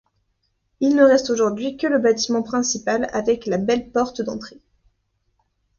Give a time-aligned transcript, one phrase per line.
[0.79, 4.59] Il ne reste aujourd’hui que le bâtiment principal avec la belle porte d’entrée.